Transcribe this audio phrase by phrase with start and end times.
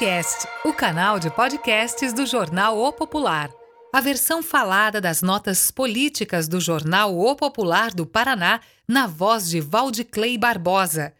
[0.00, 3.50] Popcast, o canal de podcasts do jornal O Popular.
[3.92, 9.60] A versão falada das notas políticas do jornal O Popular do Paraná, na voz de
[9.60, 11.12] Valdiclei Barbosa.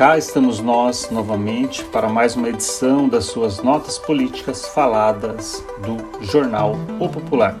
[0.00, 6.74] cá estamos nós novamente para mais uma edição das suas notas políticas faladas do jornal
[6.98, 7.54] O Popular.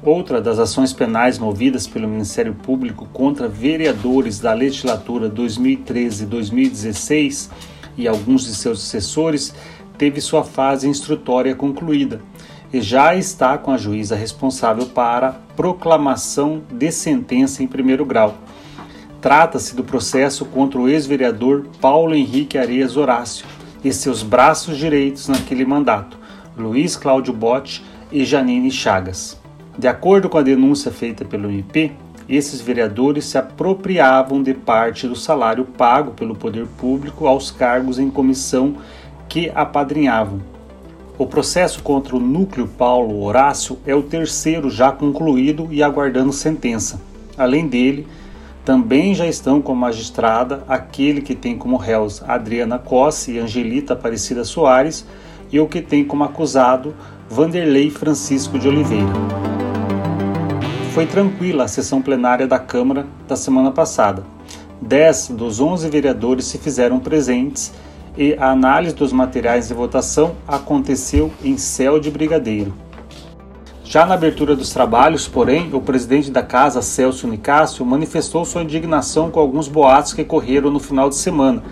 [0.00, 7.50] Outra das ações penais movidas pelo Ministério Público contra vereadores da legislatura 2013-2016
[7.96, 9.52] e alguns de seus sucessores
[9.98, 12.20] teve sua fase instrutória concluída
[12.72, 18.36] e já está com a juíza responsável para proclamação de sentença em primeiro grau.
[19.26, 23.44] Trata-se do processo contra o ex-vereador Paulo Henrique Areias Horácio
[23.82, 26.16] e seus braços direitos naquele mandato,
[26.56, 29.36] Luiz Cláudio Botti e Janine Chagas.
[29.76, 31.90] De acordo com a denúncia feita pelo MP,
[32.28, 38.08] esses vereadores se apropriavam de parte do salário pago pelo poder público aos cargos em
[38.08, 38.76] comissão
[39.28, 40.40] que apadrinhavam,
[41.18, 47.00] o processo contra o núcleo Paulo Horácio é o terceiro já concluído e aguardando sentença.
[47.36, 48.06] Além dele,
[48.66, 53.92] também já estão com a magistrada aquele que tem como réus Adriana Cosse e Angelita
[53.92, 55.06] Aparecida Soares
[55.52, 56.92] e o que tem como acusado
[57.30, 59.06] Vanderlei Francisco de Oliveira.
[60.92, 64.24] Foi tranquila a sessão plenária da Câmara da semana passada.
[64.82, 67.72] Dez dos onze vereadores se fizeram presentes
[68.18, 72.74] e a análise dos materiais de votação aconteceu em céu de brigadeiro.
[73.88, 79.30] Já na abertura dos trabalhos, porém, o presidente da casa, Celso Nicásio, manifestou sua indignação
[79.30, 81.62] com alguns boatos que correram no final de semana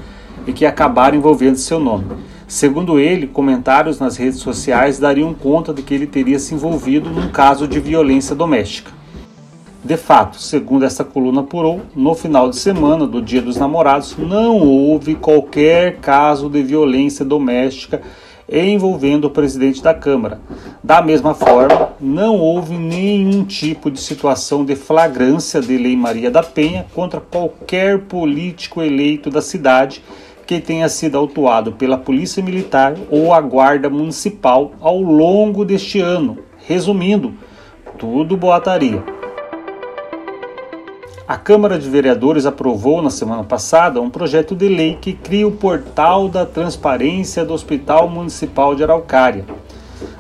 [0.47, 2.05] e que acabaram envolvendo seu nome.
[2.47, 7.31] Segundo ele, comentários nas redes sociais dariam conta de que ele teria se envolvido num
[7.31, 8.93] caso de violência doméstica.
[9.83, 14.61] De fato, segundo essa coluna apurou, no final de semana do Dia dos Namorados não
[14.61, 18.01] houve qualquer caso de violência doméstica
[18.49, 20.41] envolvendo o presidente da Câmara.
[20.83, 26.43] Da mesma forma, não houve nenhum tipo de situação de flagrância de Lei Maria da
[26.43, 30.03] Penha contra qualquer político eleito da cidade
[30.47, 36.39] que tenha sido autuado pela Polícia Militar ou a Guarda Municipal ao longo deste ano.
[36.67, 37.33] Resumindo,
[37.99, 39.14] tudo boataria.
[41.27, 45.53] A Câmara de Vereadores aprovou na semana passada um projeto de lei que cria o
[45.53, 49.47] portal da transparência do Hospital Municipal de Araucária.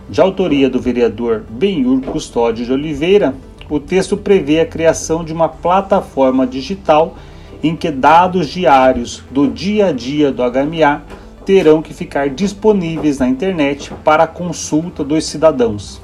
[0.08, 3.34] De autoria do vereador Benhur Custódio de Oliveira,
[3.68, 7.18] o texto prevê a criação de uma plataforma digital
[7.62, 11.02] em que dados diários do dia a dia do HMA
[11.44, 16.00] terão que ficar disponíveis na internet para consulta dos cidadãos.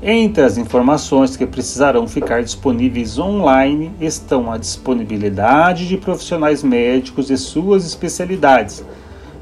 [0.00, 7.36] Entre as informações que precisarão ficar disponíveis online estão a disponibilidade de profissionais médicos e
[7.36, 8.84] suas especialidades,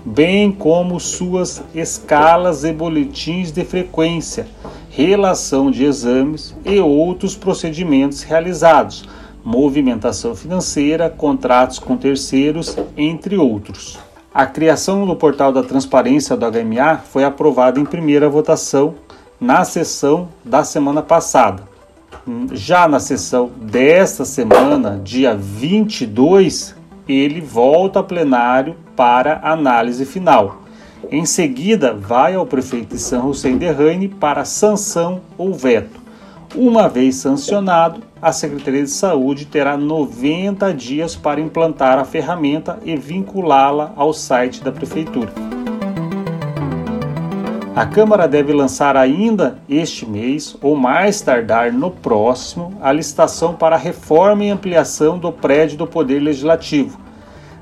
[0.02, 4.46] bem como suas escalas e boletins de frequência,
[4.88, 9.04] relação de exames e outros procedimentos realizados,
[9.44, 13.98] movimentação financeira, contratos com terceiros, entre outros.
[14.32, 18.94] A criação do portal da transparência do HMA foi aprovada em primeira votação
[19.40, 21.62] na sessão da semana passada.
[22.52, 26.74] Já na sessão desta semana, dia 22,
[27.08, 30.62] ele volta a plenário para análise final.
[31.10, 36.00] Em seguida, vai ao prefeito de São Hussein Derraine para sanção ou veto.
[36.54, 42.96] Uma vez sancionado, a Secretaria de Saúde terá 90 dias para implantar a ferramenta e
[42.96, 45.32] vinculá-la ao site da Prefeitura.
[47.76, 53.76] A Câmara deve lançar ainda este mês, ou mais tardar no próximo, a licitação para
[53.76, 56.98] a reforma e ampliação do prédio do Poder Legislativo.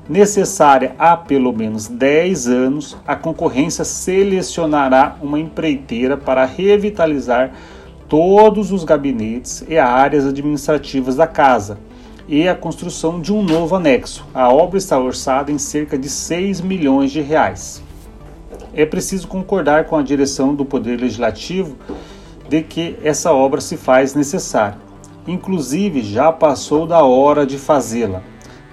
[0.07, 7.51] Necessária há pelo menos 10 anos, a concorrência selecionará uma empreiteira para revitalizar
[8.07, 11.77] todos os gabinetes e áreas administrativas da casa
[12.25, 14.25] e a construção de um novo anexo.
[14.33, 17.83] A obra está orçada em cerca de 6 milhões de reais
[18.75, 21.77] é preciso concordar com a direção do Poder Legislativo
[22.47, 24.77] de que essa obra se faz necessária.
[25.27, 28.21] Inclusive, já passou da hora de fazê-la.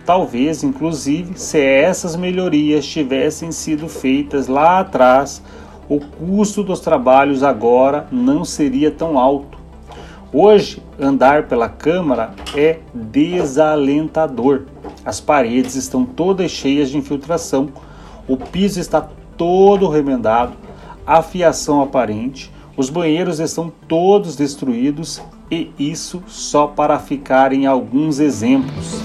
[0.05, 5.41] Talvez, inclusive, se essas melhorias tivessem sido feitas lá atrás,
[5.89, 9.59] o custo dos trabalhos agora não seria tão alto.
[10.33, 14.63] Hoje, andar pela Câmara é desalentador.
[15.05, 17.69] As paredes estão todas cheias de infiltração,
[18.27, 19.09] o piso está
[19.43, 20.53] todo remendado,
[21.05, 28.21] a fiação aparente, os banheiros estão todos destruídos e isso só para ficar em alguns
[28.21, 29.00] exemplos.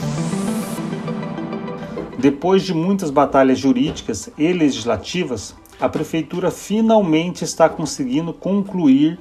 [2.19, 9.18] Depois de muitas batalhas jurídicas e legislativas, a prefeitura finalmente está conseguindo concluir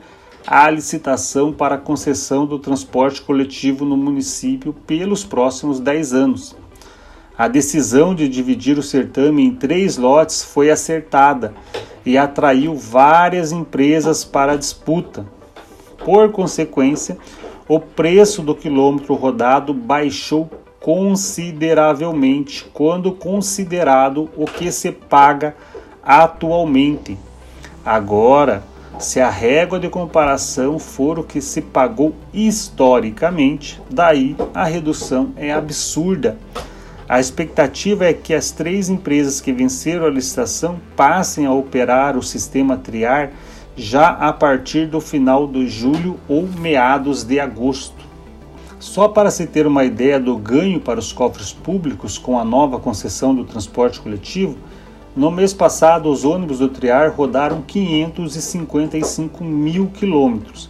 [0.47, 6.66] a licitação para a concessão do transporte coletivo no município pelos próximos 10 anos.
[7.39, 11.53] A decisão de dividir o certame em três lotes foi acertada
[12.05, 15.27] e atraiu várias empresas para a disputa.
[16.03, 17.19] Por consequência,
[17.69, 20.49] o preço do quilômetro rodado baixou
[20.81, 25.55] consideravelmente quando considerado o que se paga
[26.03, 27.19] atualmente.
[27.85, 28.63] Agora,
[28.99, 35.53] se a régua de comparação for o que se pagou historicamente, daí a redução é
[35.53, 36.39] absurda.
[37.09, 42.23] A expectativa é que as três empresas que venceram a licitação passem a operar o
[42.23, 43.31] sistema triar
[43.77, 48.05] já a partir do final de julho ou meados de agosto.
[48.81, 52.81] Só para se ter uma ideia do ganho para os cofres públicos com a nova
[52.81, 54.57] concessão do transporte coletivo,
[55.15, 60.69] no mês passado os ônibus do Triar rodaram 555 mil quilômetros.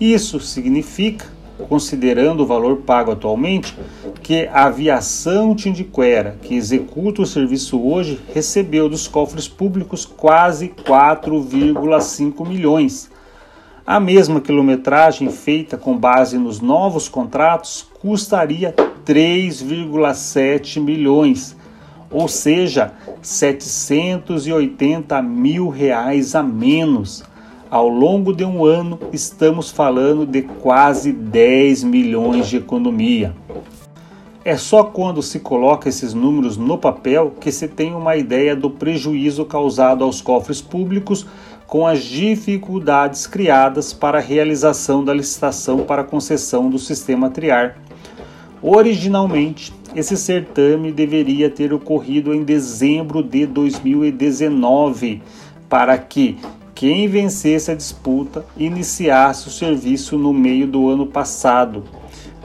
[0.00, 1.26] Isso significa,
[1.68, 3.76] considerando o valor pago atualmente,
[4.22, 12.46] que a aviação Tindiquera, que executa o serviço hoje, recebeu dos cofres públicos quase 4,5
[12.46, 13.10] milhões.
[13.86, 18.74] A mesma quilometragem feita com base nos novos contratos custaria
[19.04, 21.54] 3,7 milhões,
[22.10, 27.22] ou seja, 780 mil reais a menos.
[27.74, 33.34] Ao longo de um ano, estamos falando de quase 10 milhões de economia.
[34.44, 38.70] É só quando se coloca esses números no papel que se tem uma ideia do
[38.70, 41.26] prejuízo causado aos cofres públicos
[41.66, 47.76] com as dificuldades criadas para a realização da licitação para concessão do sistema triar.
[48.62, 55.20] Originalmente, esse certame deveria ter ocorrido em dezembro de 2019,
[55.68, 56.38] para que
[56.84, 61.82] quem vencesse a disputa iniciasse o serviço no meio do ano passado.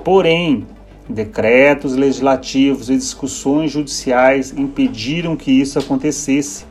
[0.02, 0.66] Porém,
[1.10, 6.64] decretos legislativos e discussões judiciais impediram que isso acontecesse.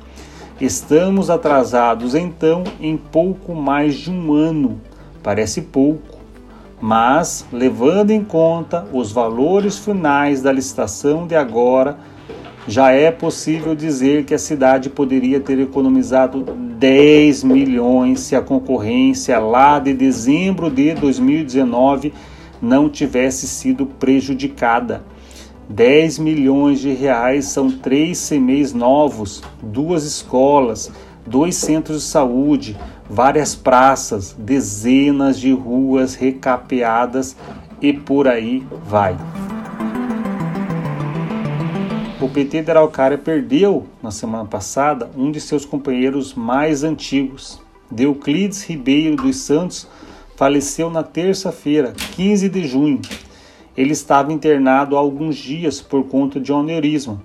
[0.58, 4.80] Estamos atrasados então em pouco mais de um ano.
[5.22, 6.18] Parece pouco,
[6.80, 11.98] mas levando em conta os valores finais da licitação de agora,
[12.68, 19.38] já é possível dizer que a cidade poderia ter economizado 10 milhões se a concorrência
[19.38, 22.12] lá de dezembro de 2019
[22.60, 25.02] não tivesse sido prejudicada.
[25.66, 30.92] 10 milhões de reais são três CMEs novos, duas escolas,
[31.26, 32.76] dois centros de saúde,
[33.08, 37.34] várias praças, dezenas de ruas recapeadas
[37.80, 39.16] e por aí vai.
[42.20, 47.60] O PT de Araucária perdeu na semana passada um de seus companheiros mais antigos.
[47.90, 49.88] Deuclides Ribeiro dos Santos
[50.36, 53.00] faleceu na terça-feira, 15 de junho,
[53.78, 57.22] ele estava internado há alguns dias por conta de um aneurisma,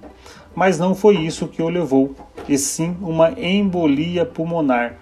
[0.54, 2.16] mas não foi isso que o levou,
[2.48, 4.98] e sim uma embolia pulmonar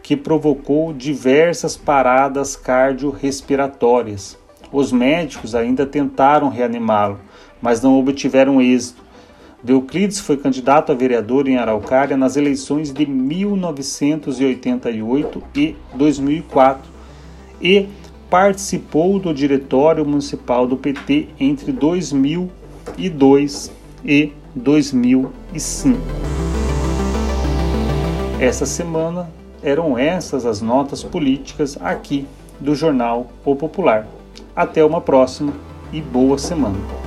[0.00, 4.38] que provocou diversas paradas cardiorrespiratórias.
[4.70, 7.18] Os médicos ainda tentaram reanimá-lo,
[7.60, 9.01] mas não obtiveram êxito.
[9.62, 16.90] Deuclides foi candidato a vereador em Araucária nas eleições de 1988 e 2004
[17.60, 17.86] e
[18.28, 23.70] participou do Diretório Municipal do PT entre 2002
[24.04, 26.00] e 2005.
[28.40, 29.30] Essa semana
[29.62, 32.26] eram essas as notas políticas aqui
[32.58, 34.08] do jornal O Popular.
[34.56, 35.52] Até uma próxima
[35.92, 37.01] e boa semana.